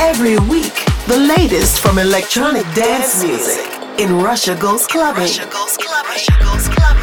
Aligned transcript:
Every 0.00 0.38
week, 0.38 0.84
the 1.08 1.16
latest 1.16 1.82
from 1.82 1.98
electronic 1.98 2.62
dance 2.72 3.20
music 3.24 3.66
in 3.98 4.14
Russia 4.14 4.54
Goes 4.54 4.86
Clubbing. 4.86 5.22
Russia 5.22 5.48
Goes 5.50 5.76
Clubbing. 5.76 6.10
Russia 6.10 6.38
goes 6.40 6.68
clubbing. 6.68 6.97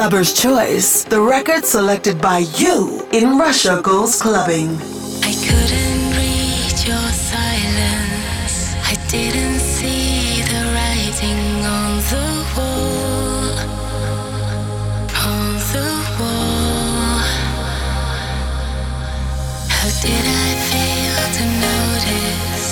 Clubber's 0.00 0.32
Choice, 0.32 1.04
the 1.04 1.20
record 1.20 1.66
selected 1.66 2.22
by 2.22 2.38
you 2.56 3.06
in 3.12 3.36
Russia 3.36 3.82
Goes 3.84 4.18
Clubbing. 4.18 4.80
I 5.20 5.34
couldn't 5.44 6.16
read 6.16 6.72
your 6.88 7.08
silence. 7.12 8.72
I 8.80 8.96
didn't 9.10 9.60
see 9.60 10.40
the 10.40 10.62
writing 10.72 11.66
on 11.76 12.00
the 12.08 12.26
wall. 12.56 13.44
On 15.20 15.46
the 15.68 15.92
wall. 16.16 17.20
How 19.68 19.90
did 20.00 20.24
I 20.24 20.48
fail 20.72 21.18
to 21.36 21.44
notice 21.68 22.68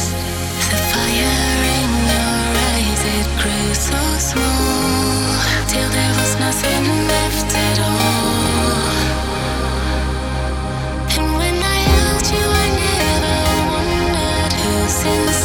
the 0.70 0.80
fire 0.90 1.60
in 1.76 1.90
your 2.08 2.40
eyes? 2.72 3.02
It 3.20 3.28
grew 3.42 3.68
so 3.74 4.00
small 4.16 4.88
till 5.68 5.88
there 5.90 6.14
was 6.16 6.32
nothing 6.40 7.07
wondered 15.04 15.37